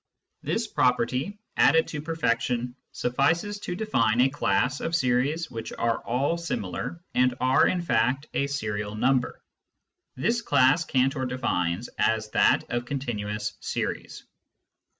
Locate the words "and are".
7.13-7.67